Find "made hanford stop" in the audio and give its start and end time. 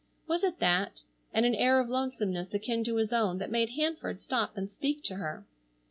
3.51-4.57